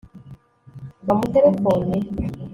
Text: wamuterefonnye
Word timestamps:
wamuterefonnye 1.05 1.95